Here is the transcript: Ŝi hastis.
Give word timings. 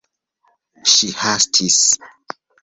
Ŝi 0.93 1.09
hastis. 1.19 1.79